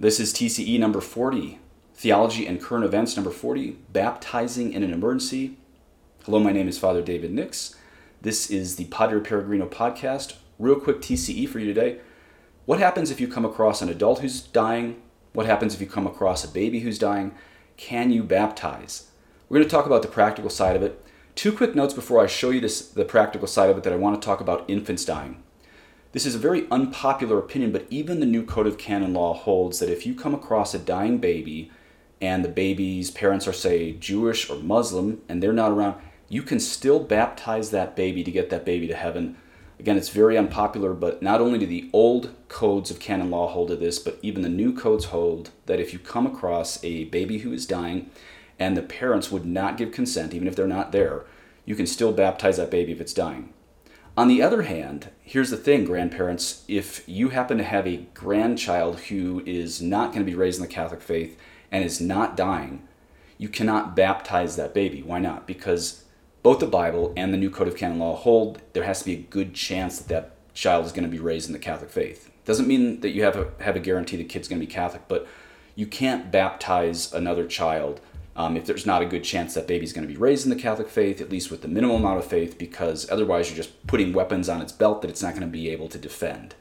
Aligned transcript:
This 0.00 0.20
is 0.20 0.32
TCE 0.32 0.78
number 0.78 1.00
40, 1.00 1.58
Theology 1.96 2.46
and 2.46 2.62
Current 2.62 2.84
Events 2.84 3.16
number 3.16 3.32
40, 3.32 3.78
Baptizing 3.92 4.72
in 4.72 4.84
an 4.84 4.92
Emergency. 4.92 5.56
Hello, 6.22 6.38
my 6.38 6.52
name 6.52 6.68
is 6.68 6.78
Father 6.78 7.02
David 7.02 7.32
Nix. 7.32 7.74
This 8.22 8.48
is 8.48 8.76
the 8.76 8.84
Padre 8.84 9.18
Peregrino 9.18 9.68
podcast. 9.68 10.34
Real 10.56 10.78
quick 10.78 11.00
TCE 11.00 11.48
for 11.48 11.58
you 11.58 11.66
today. 11.66 11.98
What 12.64 12.78
happens 12.78 13.10
if 13.10 13.20
you 13.20 13.26
come 13.26 13.44
across 13.44 13.82
an 13.82 13.88
adult 13.88 14.20
who's 14.20 14.40
dying? 14.40 15.02
What 15.32 15.46
happens 15.46 15.74
if 15.74 15.80
you 15.80 15.88
come 15.88 16.06
across 16.06 16.44
a 16.44 16.48
baby 16.48 16.78
who's 16.78 17.00
dying? 17.00 17.34
Can 17.76 18.12
you 18.12 18.22
baptize? 18.22 19.10
We're 19.48 19.58
going 19.58 19.68
to 19.68 19.74
talk 19.74 19.86
about 19.86 20.02
the 20.02 20.08
practical 20.08 20.48
side 20.48 20.76
of 20.76 20.82
it. 20.84 21.04
Two 21.34 21.50
quick 21.50 21.74
notes 21.74 21.92
before 21.92 22.22
I 22.22 22.28
show 22.28 22.50
you 22.50 22.60
this, 22.60 22.86
the 22.86 23.04
practical 23.04 23.48
side 23.48 23.68
of 23.68 23.76
it 23.76 23.82
that 23.82 23.92
I 23.92 23.96
want 23.96 24.22
to 24.22 24.24
talk 24.24 24.40
about 24.40 24.64
infants 24.70 25.04
dying. 25.04 25.42
This 26.12 26.24
is 26.24 26.34
a 26.34 26.38
very 26.38 26.66
unpopular 26.70 27.38
opinion, 27.38 27.70
but 27.70 27.86
even 27.90 28.18
the 28.18 28.26
new 28.26 28.42
Code 28.42 28.66
of 28.66 28.78
Canon 28.78 29.12
Law 29.12 29.34
holds 29.34 29.78
that 29.78 29.90
if 29.90 30.06
you 30.06 30.14
come 30.14 30.34
across 30.34 30.72
a 30.72 30.78
dying 30.78 31.18
baby 31.18 31.70
and 32.18 32.42
the 32.42 32.48
baby's 32.48 33.10
parents 33.10 33.46
are, 33.46 33.52
say, 33.52 33.92
Jewish 33.92 34.48
or 34.48 34.56
Muslim 34.56 35.20
and 35.28 35.42
they're 35.42 35.52
not 35.52 35.70
around, 35.70 36.00
you 36.30 36.42
can 36.42 36.60
still 36.60 36.98
baptize 36.98 37.70
that 37.70 37.94
baby 37.94 38.24
to 38.24 38.30
get 38.30 38.48
that 38.48 38.64
baby 38.64 38.86
to 38.86 38.96
heaven. 38.96 39.36
Again, 39.78 39.98
it's 39.98 40.08
very 40.08 40.38
unpopular, 40.38 40.94
but 40.94 41.22
not 41.22 41.42
only 41.42 41.58
do 41.58 41.66
the 41.66 41.90
old 41.92 42.34
codes 42.48 42.90
of 42.90 43.00
canon 43.00 43.30
law 43.30 43.46
hold 43.46 43.68
to 43.68 43.76
this, 43.76 43.98
but 43.98 44.18
even 44.22 44.40
the 44.40 44.48
new 44.48 44.74
codes 44.74 45.06
hold 45.06 45.50
that 45.66 45.78
if 45.78 45.92
you 45.92 45.98
come 45.98 46.26
across 46.26 46.82
a 46.82 47.04
baby 47.04 47.38
who 47.40 47.52
is 47.52 47.66
dying 47.66 48.08
and 48.58 48.78
the 48.78 48.82
parents 48.82 49.30
would 49.30 49.44
not 49.44 49.76
give 49.76 49.92
consent, 49.92 50.32
even 50.32 50.48
if 50.48 50.56
they're 50.56 50.66
not 50.66 50.90
there, 50.90 51.26
you 51.66 51.74
can 51.76 51.86
still 51.86 52.12
baptize 52.12 52.56
that 52.56 52.70
baby 52.70 52.92
if 52.92 53.00
it's 53.00 53.12
dying. 53.12 53.52
On 54.18 54.26
the 54.26 54.42
other 54.42 54.62
hand, 54.62 55.10
here's 55.22 55.50
the 55.50 55.56
thing, 55.56 55.84
grandparents 55.84 56.64
if 56.66 57.08
you 57.08 57.28
happen 57.28 57.56
to 57.56 57.62
have 57.62 57.86
a 57.86 58.08
grandchild 58.14 58.98
who 58.98 59.44
is 59.46 59.80
not 59.80 60.08
going 60.08 60.26
to 60.26 60.28
be 60.28 60.34
raised 60.34 60.58
in 60.58 60.66
the 60.66 60.74
Catholic 60.74 61.00
faith 61.00 61.38
and 61.70 61.84
is 61.84 62.00
not 62.00 62.36
dying, 62.36 62.88
you 63.38 63.48
cannot 63.48 63.94
baptize 63.94 64.56
that 64.56 64.74
baby. 64.74 65.04
Why 65.04 65.20
not? 65.20 65.46
Because 65.46 66.02
both 66.42 66.58
the 66.58 66.66
Bible 66.66 67.12
and 67.16 67.32
the 67.32 67.38
new 67.38 67.48
Code 67.48 67.68
of 67.68 67.76
Canon 67.76 68.00
Law 68.00 68.16
hold 68.16 68.60
there 68.72 68.82
has 68.82 68.98
to 68.98 69.04
be 69.04 69.12
a 69.12 69.18
good 69.18 69.54
chance 69.54 70.00
that 70.00 70.08
that 70.08 70.52
child 70.52 70.84
is 70.84 70.90
going 70.90 71.04
to 71.04 71.08
be 71.08 71.20
raised 71.20 71.46
in 71.46 71.52
the 71.52 71.60
Catholic 71.60 71.90
faith. 71.90 72.28
Doesn't 72.44 72.66
mean 72.66 72.98
that 73.02 73.10
you 73.10 73.22
have 73.22 73.36
a, 73.36 73.52
have 73.62 73.76
a 73.76 73.80
guarantee 73.80 74.16
the 74.16 74.24
kid's 74.24 74.48
going 74.48 74.60
to 74.60 74.66
be 74.66 74.72
Catholic, 74.72 75.02
but 75.06 75.28
you 75.76 75.86
can't 75.86 76.32
baptize 76.32 77.12
another 77.12 77.46
child 77.46 78.00
um, 78.38 78.56
if 78.56 78.64
there's 78.64 78.86
not 78.86 79.02
a 79.02 79.06
good 79.06 79.24
chance 79.24 79.52
that 79.52 79.66
baby's 79.66 79.92
going 79.92 80.06
to 80.06 80.12
be 80.12 80.18
raised 80.18 80.46
in 80.46 80.50
the 80.50 80.56
Catholic 80.56 80.88
faith, 80.88 81.20
at 81.20 81.28
least 81.28 81.50
with 81.50 81.60
the 81.60 81.68
minimal 81.68 81.96
amount 81.96 82.18
of 82.18 82.24
faith, 82.24 82.56
because 82.56 83.10
otherwise 83.10 83.50
you're 83.50 83.56
just 83.56 83.86
putting 83.86 84.14
weapons 84.14 84.48
on 84.48 84.62
its 84.62 84.72
belt 84.72 85.02
that 85.02 85.10
it's 85.10 85.22
not 85.22 85.34
going 85.34 85.42
to 85.42 85.48
be 85.48 85.68
able 85.68 85.88
to 85.88 85.98
defend. 85.98 86.54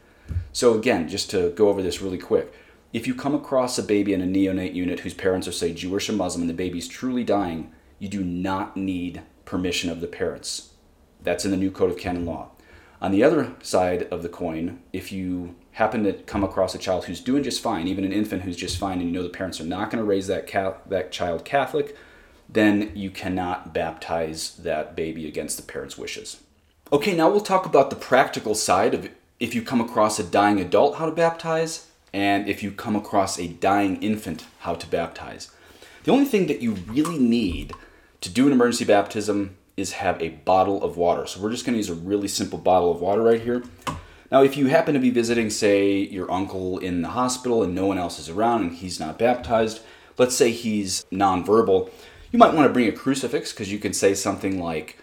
So, 0.52 0.74
again, 0.74 1.08
just 1.08 1.30
to 1.32 1.52
go 1.52 1.70
over 1.70 1.82
this 1.82 2.02
really 2.02 2.18
quick 2.18 2.54
if 2.94 3.06
you 3.06 3.14
come 3.14 3.36
across 3.36 3.78
a 3.78 3.84
baby 3.84 4.14
in 4.14 4.22
a 4.22 4.26
neonate 4.26 4.74
unit 4.74 5.02
whose 5.02 5.14
parents 5.14 5.48
are, 5.48 5.52
say, 5.52 5.74
Jewish 5.74 6.10
or 6.10 6.14
Muslim, 6.14 6.42
and 6.42 6.50
the 6.50 6.54
baby's 6.54 6.88
truly 6.88 7.24
dying, 7.24 7.72
you 8.00 8.08
do 8.08 8.24
not 8.24 8.78
need 8.78 9.22
permission 9.46 9.90
of 9.90 10.02
the 10.02 10.08
parents. 10.08 10.72
That's 11.22 11.46
in 11.46 11.52
the 11.52 11.58
new 11.58 11.72
Code 11.72 11.92
of 11.92 11.98
Canon 11.98 12.26
Law. 12.26 12.52
On 13.02 13.12
the 13.12 13.24
other 13.24 13.56
side 13.62 14.04
of 14.12 14.24
the 14.24 14.30
coin, 14.30 14.82
if 14.92 15.12
you 15.12 15.56
happen 15.74 16.04
to 16.04 16.14
come 16.14 16.44
across 16.44 16.74
a 16.74 16.80
child 16.80 17.06
who's 17.06 17.22
doing 17.22 17.44
just 17.44 17.62
fine, 17.62 17.88
even 17.88 18.04
an 18.04 18.12
infant 18.12 18.42
who's 18.42 18.56
just 18.56 18.78
fine, 18.78 19.00
and 19.00 19.10
you 19.10 19.12
know 19.12 19.24
the 19.24 19.30
parents 19.30 19.62
are 19.62 19.66
not 19.66 19.92
going 19.92 20.04
to 20.04 20.10
raise 20.10 20.28
that 20.28 20.50
ca- 20.50 20.78
that 20.88 21.12
child 21.12 21.46
Catholic, 21.46 21.96
then 22.50 22.92
you 22.96 23.12
cannot 23.12 23.74
baptize 23.74 24.56
that 24.58 24.96
baby 24.96 25.28
against 25.28 25.58
the 25.58 25.64
parents' 25.64 25.98
wishes. 25.98 26.42
Okay, 26.92 27.16
now 27.16 27.30
we'll 27.30 27.42
talk 27.42 27.66
about 27.66 27.90
the 27.90 27.96
practical 27.96 28.56
side 28.56 28.94
of 28.94 29.10
if 29.40 29.54
you 29.54 29.62
come 29.62 29.82
across 29.82 30.18
a 30.18 30.24
dying 30.24 30.60
adult, 30.60 30.96
how 30.96 31.06
to 31.06 31.12
baptize, 31.12 31.88
and 32.14 32.48
if 32.48 32.64
you 32.64 32.72
come 32.72 32.96
across 32.96 33.38
a 33.38 33.48
dying 33.48 34.02
infant, 34.02 34.46
how 34.60 34.74
to 34.74 34.88
baptize. 34.88 35.52
The 36.06 36.12
only 36.12 36.26
thing 36.26 36.48
that 36.48 36.62
you 36.62 36.72
really 36.72 37.20
need 37.20 37.74
to 38.22 38.30
do 38.30 38.48
an 38.48 38.54
emergency 38.54 38.86
baptism 38.86 39.58
is 39.78 39.94
have 39.94 40.22
a 40.22 40.30
bottle 40.30 40.84
of 40.84 40.98
water. 40.98 41.28
So 41.28 41.40
we're 41.40 41.52
just 41.52 41.66
going 41.66 41.76
to 41.76 41.78
use 41.78 41.90
a 41.90 41.94
really 41.94 42.28
simple 42.28 42.58
bottle 42.58 42.92
of 42.92 43.00
water 43.00 43.22
right 43.22 43.40
here. 43.40 43.64
Now, 44.32 44.44
if 44.44 44.58
you 44.58 44.68
happen 44.68 44.96
to 44.96 45.00
be 45.00 45.12
visiting, 45.12 45.50
say, 45.50 46.00
your 46.00 46.30
uncle 46.30 46.80
in 46.80 47.04
the 47.04 47.10
hospital 47.10 47.64
and 47.64 47.74
no 47.74 47.86
one 47.86 47.98
else 47.98 48.20
is 48.20 48.28
around 48.28 48.64
and 48.64 48.74
he's 48.74 49.00
not 49.00 49.20
baptized, 49.20 49.80
let's 50.18 50.36
say 50.36 50.52
he's 50.52 51.06
nonverbal, 51.12 51.90
you 52.32 52.40
might 52.40 52.54
want 52.54 52.68
to 52.68 52.74
bring 52.74 52.88
a 52.88 52.92
crucifix 52.92 53.54
because 53.54 53.72
you 53.72 53.80
can 53.80 53.94
say 53.94 54.14
something 54.14 54.60
like, 54.60 54.98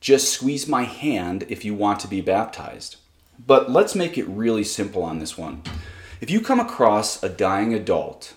just 0.00 0.30
squeeze 0.30 0.68
my 0.68 0.82
hand 0.82 1.46
if 1.48 1.64
you 1.64 1.74
want 1.74 2.00
to 2.00 2.08
be 2.08 2.20
baptized. 2.20 2.96
But 3.38 3.70
let's 3.70 3.94
make 3.94 4.18
it 4.18 4.28
really 4.28 4.64
simple 4.64 5.02
on 5.02 5.20
this 5.20 5.38
one. 5.38 5.62
If 6.20 6.30
you 6.30 6.40
come 6.40 6.60
across 6.60 7.22
a 7.22 7.28
dying 7.28 7.72
adult, 7.72 8.34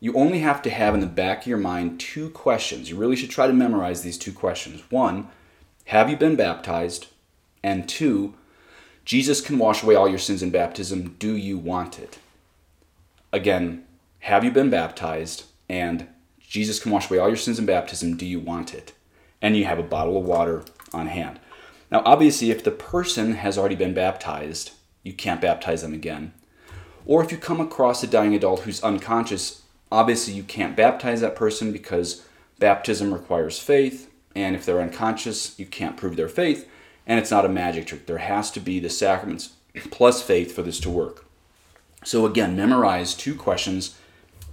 you 0.00 0.12
only 0.14 0.40
have 0.40 0.60
to 0.62 0.70
have 0.70 0.94
in 0.94 1.00
the 1.00 1.06
back 1.06 1.42
of 1.42 1.46
your 1.46 1.58
mind 1.58 1.98
two 1.98 2.30
questions. 2.30 2.90
You 2.90 2.96
really 2.96 3.16
should 3.16 3.30
try 3.30 3.46
to 3.46 3.52
memorize 3.52 4.02
these 4.02 4.18
two 4.18 4.32
questions. 4.32 4.82
One, 4.90 5.28
have 5.86 6.10
you 6.10 6.16
been 6.16 6.36
baptized? 6.36 7.06
And 7.62 7.88
two, 7.88 8.34
Jesus 9.04 9.40
can 9.40 9.58
wash 9.58 9.82
away 9.82 9.94
all 9.94 10.08
your 10.08 10.18
sins 10.18 10.42
in 10.42 10.50
baptism. 10.50 11.16
Do 11.18 11.34
you 11.34 11.56
want 11.56 11.98
it? 11.98 12.18
Again, 13.32 13.84
have 14.20 14.44
you 14.44 14.50
been 14.50 14.70
baptized? 14.70 15.44
And 15.68 16.08
Jesus 16.40 16.78
can 16.78 16.92
wash 16.92 17.10
away 17.10 17.18
all 17.18 17.28
your 17.28 17.36
sins 17.36 17.58
in 17.58 17.66
baptism. 17.66 18.16
Do 18.16 18.26
you 18.26 18.38
want 18.38 18.74
it? 18.74 18.92
And 19.40 19.56
you 19.56 19.64
have 19.64 19.78
a 19.78 19.84
bottle 19.84 20.18
of 20.18 20.24
water 20.24 20.64
on 20.92 21.06
hand. 21.06 21.40
Now, 21.90 22.02
obviously, 22.04 22.50
if 22.50 22.64
the 22.64 22.70
person 22.70 23.34
has 23.34 23.56
already 23.56 23.76
been 23.76 23.94
baptized, 23.94 24.72
you 25.02 25.12
can't 25.12 25.40
baptize 25.40 25.82
them 25.82 25.94
again. 25.94 26.32
Or 27.04 27.22
if 27.22 27.30
you 27.30 27.38
come 27.38 27.60
across 27.60 28.02
a 28.02 28.08
dying 28.08 28.34
adult 28.34 28.60
who's 28.60 28.82
unconscious, 28.82 29.62
obviously 29.90 30.34
you 30.34 30.42
can't 30.42 30.76
baptize 30.76 31.20
that 31.20 31.36
person 31.36 31.72
because 31.72 32.26
baptism 32.58 33.12
requires 33.12 33.58
faith. 33.58 34.10
And 34.34 34.54
if 34.54 34.66
they're 34.66 34.80
unconscious, 34.80 35.58
you 35.58 35.66
can't 35.66 35.96
prove 35.96 36.16
their 36.16 36.28
faith 36.28 36.68
and 37.06 37.20
it's 37.20 37.30
not 37.30 37.44
a 37.44 37.48
magic 37.48 37.86
trick. 37.86 38.06
There 38.06 38.18
has 38.18 38.50
to 38.52 38.60
be 38.60 38.80
the 38.80 38.90
sacraments 38.90 39.50
plus 39.90 40.22
faith 40.22 40.52
for 40.54 40.62
this 40.62 40.80
to 40.80 40.90
work. 40.90 41.24
So 42.04 42.26
again, 42.26 42.56
memorize 42.56 43.14
two 43.14 43.34
questions. 43.34 43.96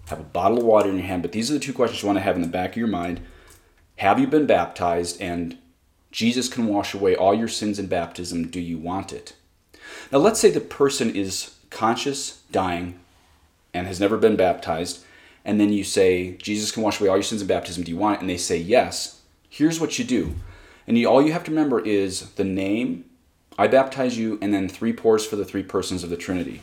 Have 0.08 0.20
a 0.20 0.24
bottle 0.24 0.60
of 0.60 0.66
water 0.66 0.90
in 0.90 0.98
your 0.98 1.06
hand, 1.06 1.22
but 1.22 1.32
these 1.32 1.50
are 1.50 1.56
the 1.56 1.60
two 1.60 1.74
questions 1.74 2.02
you 2.02 2.08
want 2.08 2.18
to 2.18 2.24
have 2.24 2.36
in 2.36 2.42
the 2.42 2.48
back 2.48 2.72
of 2.72 2.78
your 2.78 2.88
mind. 2.88 3.22
Have 3.98 4.20
you 4.20 4.28
been 4.28 4.46
baptized? 4.46 5.20
And 5.22 5.58
Jesus 6.12 6.48
can 6.48 6.68
wash 6.68 6.94
away 6.94 7.16
all 7.16 7.34
your 7.34 7.48
sins 7.48 7.80
in 7.80 7.88
baptism. 7.88 8.50
Do 8.50 8.60
you 8.60 8.78
want 8.78 9.14
it? 9.14 9.36
Now, 10.12 10.20
let's 10.20 10.40
say 10.40 10.52
the 10.52 10.60
person 10.60 11.16
is 11.16 11.56
conscious, 11.70 12.42
dying, 12.52 13.00
and 13.74 13.88
has 13.88 14.00
never 14.00 14.18
been 14.18 14.36
baptized, 14.36 15.04
and 15.46 15.60
then 15.60 15.72
you 15.72 15.84
say, 15.84 16.38
Jesus 16.38 16.72
can 16.72 16.84
wash 16.84 17.00
away 17.00 17.10
all 17.10 17.18
your 17.18 17.24
sins 17.24 17.42
in 17.42 17.48
baptism. 17.48 17.84
Do 17.84 17.92
you 17.92 17.98
want 17.98 18.18
it? 18.18 18.22
And 18.22 18.30
they 18.30 18.38
say 18.38 18.58
yes. 18.58 19.22
Here's 19.50 19.80
what 19.80 20.00
you 20.00 20.06
do 20.06 20.36
and 20.88 20.98
you, 20.98 21.08
all 21.08 21.22
you 21.22 21.32
have 21.32 21.44
to 21.46 21.52
remember 21.52 21.80
is 21.80 22.32
the 22.32 22.44
name, 22.44 23.06
I 23.58 23.68
baptize 23.68 24.18
you, 24.18 24.38
and 24.42 24.54
then 24.54 24.68
three 24.68 24.94
pours 24.94 25.26
for 25.26 25.36
the 25.36 25.46
three 25.46 25.64
persons 25.64 26.04
of 26.04 26.10
the 26.10 26.18
Trinity. 26.18 26.62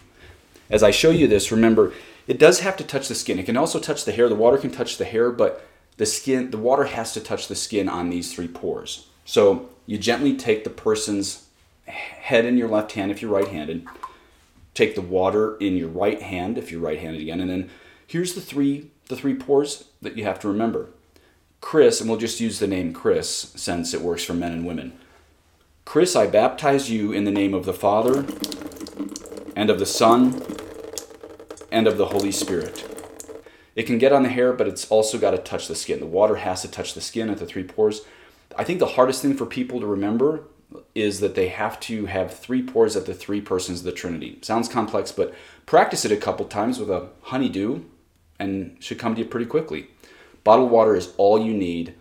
As 0.69 0.83
I 0.83 0.91
show 0.91 1.11
you 1.11 1.27
this, 1.27 1.51
remember, 1.51 1.93
it 2.27 2.39
does 2.39 2.61
have 2.61 2.77
to 2.77 2.85
touch 2.85 3.09
the 3.09 3.15
skin. 3.15 3.39
It 3.39 3.47
can 3.47 3.57
also 3.57 3.81
touch 3.81 4.05
the 4.05 4.13
hair. 4.13 4.29
The 4.29 4.35
water 4.35 4.59
can 4.59 4.71
touch 4.71 4.99
the 4.99 5.05
hair, 5.05 5.31
but 5.31 5.67
the 5.97 6.07
skin, 6.07 6.51
the 6.51 6.59
water 6.59 6.85
has 6.85 7.13
to 7.15 7.21
touch 7.21 7.49
the 7.49 7.55
skin 7.55 7.89
on 7.89 8.11
these 8.11 8.33
three 8.33 8.49
pours. 8.49 9.09
So 9.25 9.71
you 9.87 9.99
gently 9.99 10.37
take 10.37 10.65
the 10.65 10.71
person's 10.71 11.47
head 11.87 12.45
in 12.45 12.57
your 12.57 12.69
left 12.69 12.93
hand 12.93 13.11
if 13.11 13.21
you're 13.21 13.33
right 13.33 13.49
handed, 13.49 13.87
take 14.75 14.95
the 14.95 15.01
water 15.01 15.57
in 15.57 15.77
your 15.77 15.89
right 15.89 16.21
hand 16.23 16.57
if 16.57 16.71
you're 16.71 16.81
right 16.81 16.99
handed 16.99 17.21
again, 17.21 17.41
and 17.41 17.51
then 17.51 17.71
here's 18.11 18.35
the 18.35 18.41
three 18.41 18.91
the 19.07 19.15
three 19.15 19.35
pours 19.35 19.85
that 20.03 20.17
you 20.17 20.25
have 20.25 20.41
to 20.41 20.49
remember. 20.49 20.89
Chris, 21.61 22.01
and 22.01 22.11
we'll 22.11 22.19
just 22.19 22.41
use 22.41 22.59
the 22.59 22.67
name 22.67 22.93
Chris 22.93 23.53
since 23.55 23.95
it 23.95 24.01
works 24.01 24.25
for 24.25 24.35
men 24.35 24.53
and 24.53 24.67
women. 24.67 24.99
Chris, 25.85 26.17
I 26.17 26.27
baptize 26.27 26.91
you 26.91 27.13
in 27.13 27.25
the 27.25 27.31
name 27.31 27.55
of 27.55 27.65
the 27.65 27.73
Father, 27.73 28.25
and 29.55 29.71
of 29.71 29.79
the 29.79 29.87
Son, 29.87 30.43
and 31.71 31.87
of 31.87 31.99
the 31.99 32.07
Holy 32.07 32.33
Spirit. 32.33 32.85
It 33.77 33.85
can 33.85 33.99
get 33.99 34.13
on 34.13 34.23
the 34.25 34.29
hair, 34.29 34.53
but 34.53 34.67
it's 34.67 34.89
also 34.91 35.19
got 35.19 35.33
to 35.33 35.39
touch 35.39 35.69
the 35.69 35.77
skin. 35.77 36.01
The 36.01 36.07
water 36.07 36.37
has 36.37 36.63
to 36.63 36.69
touch 36.69 36.95
the 36.95 37.01
skin 37.01 37.31
at 37.31 37.39
the 37.39 37.47
three 37.47 37.65
pours. 37.65 38.03
I 38.57 38.65
think 38.65 38.81
the 38.81 38.87
hardest 38.87 39.23
thing 39.23 39.37
for 39.37 39.47
people 39.47 39.81
to 39.81 39.87
remember 39.87 40.45
is 40.95 41.21
that 41.21 41.35
they 41.35 41.49
have 41.49 41.79
to 41.81 42.07
have 42.07 42.37
three 42.37 42.63
pours 42.63 42.97
at 42.97 43.07
the 43.07 43.15
three 43.15 43.41
persons 43.41 43.81
of 43.81 43.85
the 43.85 43.93
Trinity. 43.93 44.39
Sounds 44.43 44.69
complex, 44.69 45.13
but 45.13 45.35
practice 45.67 46.05
it 46.05 46.13
a 46.13 46.17
couple 46.17 46.47
times 46.47 46.79
with 46.79 46.91
a 46.91 47.09
honeydew 47.23 47.83
and 48.41 48.77
should 48.81 48.99
come 48.99 49.15
to 49.15 49.21
you 49.21 49.27
pretty 49.27 49.47
quickly. 49.47 49.89
Bottled 50.43 50.71
water 50.71 50.97
is 50.97 51.13
all 51.19 51.39
you 51.39 51.53
need 51.53 51.95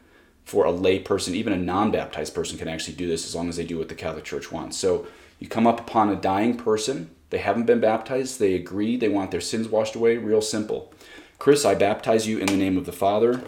for 0.45 0.65
a 0.65 0.71
lay 0.71 0.97
person, 0.97 1.35
even 1.35 1.53
a 1.53 1.57
non 1.57 1.91
baptized 1.91 2.33
person 2.33 2.57
can 2.57 2.67
actually 2.67 2.95
do 2.95 3.07
this 3.07 3.25
as 3.25 3.35
long 3.35 3.49
as 3.49 3.57
they 3.57 3.65
do 3.65 3.77
what 3.77 3.89
the 3.89 3.95
Catholic 3.95 4.23
Church 4.23 4.51
wants. 4.51 4.77
So 4.77 5.05
you 5.37 5.47
come 5.47 5.67
up 5.67 5.79
upon 5.79 6.09
a 6.09 6.15
dying 6.15 6.57
person, 6.57 7.11
they 7.29 7.37
haven't 7.37 7.67
been 7.67 7.79
baptized, 7.79 8.39
they 8.39 8.55
agree, 8.55 8.97
they 8.97 9.09
want 9.09 9.29
their 9.29 9.41
sins 9.41 9.67
washed 9.67 9.95
away, 9.95 10.17
real 10.17 10.41
simple. 10.41 10.91
Chris, 11.37 11.65
I 11.65 11.75
baptize 11.75 12.27
you 12.27 12.39
in 12.39 12.47
the 12.47 12.57
name 12.57 12.77
of 12.77 12.85
the 12.85 12.91
Father, 12.91 13.41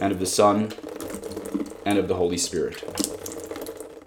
and 0.00 0.12
of 0.12 0.18
the 0.18 0.26
Son, 0.26 0.72
and 1.86 1.98
of 1.98 2.08
the 2.08 2.16
Holy 2.16 2.36
Spirit. 2.36 2.82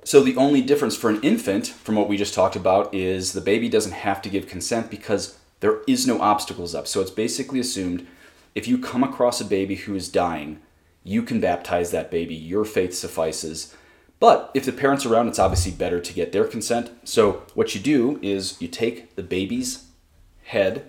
So 0.03 0.21
the 0.21 0.35
only 0.35 0.61
difference 0.61 0.95
for 0.95 1.09
an 1.09 1.21
infant 1.21 1.67
from 1.67 1.95
what 1.95 2.07
we 2.07 2.17
just 2.17 2.33
talked 2.33 2.55
about 2.55 2.93
is 2.93 3.33
the 3.33 3.41
baby 3.41 3.69
doesn't 3.69 3.93
have 3.93 4.21
to 4.21 4.29
give 4.29 4.47
consent 4.47 4.91
because 4.91 5.37
There 5.65 5.81
is 5.87 6.05
no 6.05 6.21
obstacles 6.21 6.75
up. 6.75 6.85
So 6.85 7.01
it's 7.01 7.09
basically 7.09 7.59
assumed 7.59 8.05
if 8.53 8.67
you 8.67 8.77
come 8.77 9.03
across 9.03 9.41
a 9.41 9.45
baby 9.45 9.73
who 9.73 9.95
is 9.95 10.09
dying, 10.09 10.59
you 11.03 11.23
can 11.23 11.39
baptize 11.39 11.89
that 11.89 12.11
baby. 12.11 12.35
Your 12.35 12.65
faith 12.65 12.93
suffices. 12.93 13.75
But 14.19 14.51
if 14.53 14.63
the 14.63 14.71
parents 14.71 15.07
are 15.07 15.11
around, 15.11 15.27
it's 15.27 15.39
obviously 15.39 15.71
better 15.71 15.99
to 15.99 16.13
get 16.13 16.31
their 16.31 16.45
consent. 16.45 16.91
So 17.03 17.41
what 17.55 17.73
you 17.73 17.81
do 17.81 18.19
is 18.21 18.61
you 18.61 18.67
take 18.67 19.15
the 19.15 19.23
baby's 19.23 19.87
head 20.43 20.85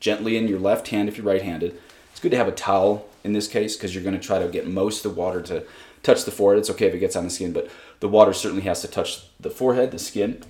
gently 0.00 0.38
in 0.38 0.48
your 0.48 0.58
left 0.58 0.88
hand 0.88 1.10
if 1.10 1.18
you're 1.18 1.26
right 1.26 1.42
handed. 1.42 1.78
It's 2.10 2.20
good 2.20 2.30
to 2.30 2.38
have 2.38 2.48
a 2.48 2.52
towel 2.52 3.06
in 3.24 3.34
this 3.34 3.46
case 3.46 3.76
because 3.76 3.94
you're 3.94 4.04
going 4.04 4.18
to 4.18 4.26
try 4.26 4.38
to 4.38 4.48
get 4.48 4.66
most 4.66 5.04
of 5.04 5.14
the 5.14 5.20
water 5.20 5.42
to 5.42 5.64
touch 6.02 6.24
the 6.24 6.30
forehead. 6.30 6.60
It's 6.60 6.70
okay 6.70 6.86
if 6.86 6.94
it 6.94 7.00
gets 7.00 7.14
on 7.14 7.24
the 7.24 7.30
skin, 7.30 7.52
but 7.52 7.70
the 8.00 8.08
water 8.08 8.32
certainly 8.32 8.62
has 8.62 8.80
to 8.80 8.88
touch 8.88 9.26
the 9.38 9.50
forehead, 9.50 9.90
the 9.90 9.98
skin. 9.98 10.42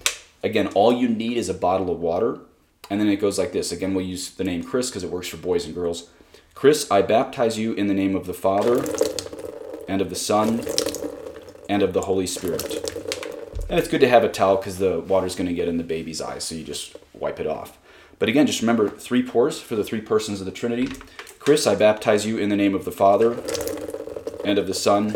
Again, 0.45 0.69
all 0.77 0.93
you 0.93 1.09
need 1.09 1.37
is 1.37 1.49
a 1.49 1.55
bottle 1.55 1.91
of 1.91 1.99
water. 1.99 2.39
And 2.91 3.01
then 3.01 3.09
it 3.09 3.17
goes 3.17 3.39
like 3.39 3.53
this. 3.53 3.73
Again, 3.73 3.95
we'll 3.95 4.05
use 4.05 4.31
the 4.31 4.45
name 4.45 4.63
Chris 4.63 4.91
because 4.91 5.05
it 5.05 5.11
works 5.11 5.29
for 5.29 5.37
boys 5.37 5.65
and 5.65 5.75
girls. 5.75 6.11
Chris, 6.55 6.91
I 6.91 7.03
baptize 7.03 7.59
you 7.59 7.73
in 7.73 7.89
the 7.89 7.95
name 7.95 8.15
of 8.15 8.27
the 8.27 8.35
Father 8.35 8.85
and 9.89 10.01
of 10.01 10.11
the 10.11 10.17
Son 10.17 10.65
and 11.69 11.83
of 11.83 11.93
the 11.93 12.03
Holy 12.03 12.27
Spirit. 12.27 12.85
And 13.69 13.79
it's 13.79 13.89
good 13.89 14.01
to 14.01 14.09
have 14.09 14.23
a 14.23 14.29
towel 14.29 14.57
because 14.57 14.79
the 14.79 15.01
water's 15.01 15.35
going 15.35 15.49
to 15.49 15.55
get 15.55 15.69
in 15.69 15.79
the 15.79 15.85
baby's 15.85 16.21
eyes, 16.21 16.45
so 16.45 16.55
you 16.55 16.65
just 16.65 16.97
wipe 17.13 17.41
it 17.41 17.47
off. 17.47 17.79
But 18.19 18.29
again, 18.29 18.47
just 18.47 18.61
remember 18.61 18.89
three 18.89 19.23
pours 19.23 19.61
for 19.61 19.75
the 19.75 19.85
three 19.85 20.01
persons 20.01 20.41
of 20.41 20.47
the 20.47 20.53
Trinity. 20.53 20.89
Chris, 21.39 21.67
I 21.67 21.75
baptize 21.75 22.27
you 22.27 22.39
in 22.39 22.49
the 22.51 22.57
name 22.57 22.75
of 22.75 22.85
the 22.85 22.93
Father 22.93 23.33
and 24.45 24.59
of 24.59 24.67
the 24.67 24.75
Son 24.75 25.15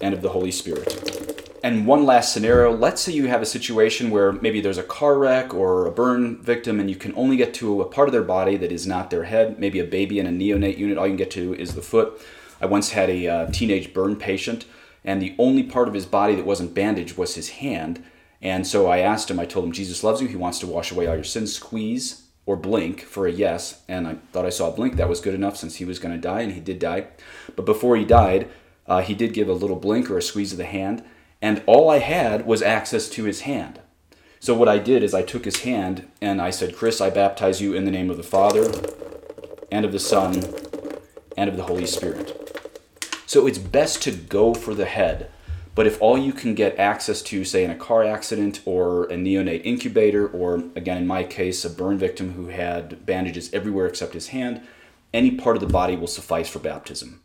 and 0.00 0.12
of 0.12 0.20
the 0.20 0.30
Holy 0.30 0.50
Spirit. 0.50 1.13
And 1.64 1.86
one 1.86 2.04
last 2.04 2.34
scenario 2.34 2.70
let's 2.72 3.00
say 3.00 3.12
you 3.12 3.26
have 3.28 3.40
a 3.40 3.46
situation 3.46 4.10
where 4.10 4.32
maybe 4.32 4.60
there's 4.60 4.76
a 4.76 4.82
car 4.82 5.18
wreck 5.18 5.54
or 5.54 5.86
a 5.86 5.90
burn 5.90 6.36
victim, 6.42 6.78
and 6.78 6.90
you 6.90 6.96
can 6.96 7.14
only 7.16 7.38
get 7.38 7.54
to 7.54 7.80
a 7.80 7.86
part 7.86 8.06
of 8.06 8.12
their 8.12 8.22
body 8.22 8.58
that 8.58 8.70
is 8.70 8.86
not 8.86 9.08
their 9.08 9.24
head, 9.24 9.58
maybe 9.58 9.80
a 9.80 9.84
baby 9.84 10.18
in 10.18 10.26
a 10.26 10.30
neonate 10.30 10.76
unit, 10.76 10.98
all 10.98 11.06
you 11.06 11.12
can 11.12 11.16
get 11.16 11.30
to 11.30 11.54
is 11.54 11.74
the 11.74 11.80
foot. 11.80 12.20
I 12.60 12.66
once 12.66 12.90
had 12.90 13.08
a 13.08 13.26
uh, 13.26 13.46
teenage 13.50 13.94
burn 13.94 14.16
patient, 14.16 14.66
and 15.06 15.22
the 15.22 15.34
only 15.38 15.62
part 15.62 15.88
of 15.88 15.94
his 15.94 16.04
body 16.04 16.34
that 16.34 16.44
wasn't 16.44 16.74
bandaged 16.74 17.16
was 17.16 17.34
his 17.34 17.48
hand. 17.48 18.04
And 18.42 18.66
so 18.66 18.86
I 18.86 18.98
asked 18.98 19.30
him, 19.30 19.40
I 19.40 19.46
told 19.46 19.64
him, 19.64 19.72
Jesus 19.72 20.04
loves 20.04 20.20
you, 20.20 20.28
he 20.28 20.36
wants 20.36 20.58
to 20.58 20.66
wash 20.66 20.92
away 20.92 21.06
all 21.06 21.14
your 21.14 21.24
sins. 21.24 21.56
Squeeze 21.56 22.26
or 22.44 22.56
blink 22.56 23.00
for 23.00 23.26
a 23.26 23.32
yes. 23.32 23.80
And 23.88 24.06
I 24.06 24.16
thought 24.32 24.44
I 24.44 24.50
saw 24.50 24.68
a 24.68 24.76
blink. 24.76 24.96
That 24.96 25.08
was 25.08 25.22
good 25.22 25.34
enough 25.34 25.56
since 25.56 25.76
he 25.76 25.86
was 25.86 25.98
going 25.98 26.14
to 26.14 26.20
die, 26.20 26.42
and 26.42 26.52
he 26.52 26.60
did 26.60 26.78
die. 26.78 27.06
But 27.56 27.64
before 27.64 27.96
he 27.96 28.04
died, 28.04 28.50
uh, 28.86 29.00
he 29.00 29.14
did 29.14 29.32
give 29.32 29.48
a 29.48 29.54
little 29.54 29.76
blink 29.76 30.10
or 30.10 30.18
a 30.18 30.22
squeeze 30.22 30.52
of 30.52 30.58
the 30.58 30.66
hand 30.66 31.02
and 31.44 31.62
all 31.66 31.90
I 31.90 31.98
had 31.98 32.46
was 32.46 32.62
access 32.62 33.06
to 33.10 33.24
his 33.24 33.42
hand. 33.42 33.78
So 34.40 34.54
what 34.54 34.66
I 34.66 34.78
did 34.78 35.02
is 35.02 35.12
I 35.12 35.20
took 35.20 35.44
his 35.44 35.60
hand 35.60 36.08
and 36.22 36.40
I 36.40 36.48
said, 36.48 36.74
Chris, 36.74 37.02
I 37.02 37.10
baptize 37.10 37.60
you 37.60 37.74
in 37.74 37.84
the 37.84 37.90
name 37.90 38.08
of 38.08 38.16
the 38.16 38.22
Father 38.22 38.72
and 39.70 39.84
of 39.84 39.92
the 39.92 39.98
Son 39.98 40.42
and 41.36 41.50
of 41.50 41.58
the 41.58 41.64
Holy 41.64 41.84
Spirit. 41.84 42.80
So 43.26 43.46
it's 43.46 43.58
best 43.58 44.00
to 44.04 44.10
go 44.10 44.54
for 44.54 44.74
the 44.74 44.86
head. 44.86 45.30
But 45.74 45.86
if 45.86 46.00
all 46.00 46.16
you 46.16 46.32
can 46.32 46.54
get 46.54 46.78
access 46.78 47.20
to, 47.24 47.44
say, 47.44 47.62
in 47.62 47.70
a 47.70 47.76
car 47.76 48.04
accident 48.04 48.62
or 48.64 49.04
a 49.04 49.14
neonate 49.14 49.66
incubator, 49.66 50.26
or 50.26 50.62
again, 50.74 50.96
in 50.96 51.06
my 51.06 51.24
case, 51.24 51.62
a 51.62 51.68
burn 51.68 51.98
victim 51.98 52.32
who 52.32 52.46
had 52.46 53.04
bandages 53.04 53.52
everywhere 53.52 53.86
except 53.86 54.14
his 54.14 54.28
hand, 54.28 54.62
any 55.12 55.32
part 55.32 55.56
of 55.56 55.60
the 55.60 55.68
body 55.68 55.94
will 55.94 56.06
suffice 56.06 56.48
for 56.48 56.58
baptism. 56.58 57.20